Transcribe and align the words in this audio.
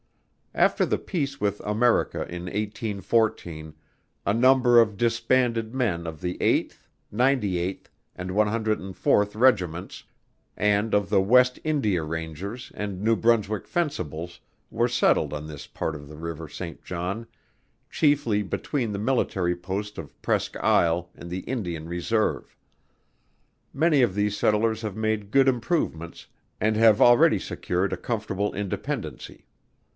After 0.55 0.83
the 0.85 0.97
peace 0.97 1.39
with 1.39 1.59
America 1.61 2.27
in 2.27 2.45
1814, 2.47 3.73
a 4.25 4.33
number 4.33 4.81
of 4.81 4.97
disbanded, 4.97 5.73
men 5.73 6.05
of 6.05 6.19
the 6.19 6.37
8th, 6.39 6.79
98th, 7.13 7.85
and 8.15 8.31
104th 8.31 9.39
regiments, 9.39 10.03
and 10.57 10.93
of 10.93 11.09
the 11.09 11.21
West 11.21 11.59
India 11.63 12.03
Rangers 12.03 12.69
and 12.75 13.01
New 13.01 13.15
Brunswick 13.15 13.65
Fencibles, 13.65 14.41
were 14.71 14.89
settled 14.89 15.33
on 15.33 15.47
this 15.47 15.67
part 15.67 15.95
of 15.95 16.09
the 16.09 16.17
river 16.17 16.49
Saint 16.49 16.83
John, 16.83 17.27
chiefly 17.89 18.41
between 18.41 18.91
the 18.91 18.99
military 18.99 19.55
post 19.55 19.97
of 19.99 20.19
Presqu 20.21 20.57
Isle 20.61 21.09
and 21.15 21.29
the 21.29 21.41
Indian 21.41 21.87
reserve. 21.87 22.57
Many 23.71 24.01
of 24.01 24.15
these 24.15 24.35
settlers 24.35 24.81
have 24.81 24.97
made 24.97 25.31
good 25.31 25.47
improvements, 25.47 26.25
and 26.59 26.75
have 26.75 26.99
already 27.01 27.37
secured 27.39 27.93
a 27.93 27.97
comfortable 27.97 28.51
independency. 28.53 29.45